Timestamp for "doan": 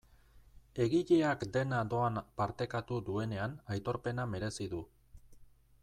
1.91-2.17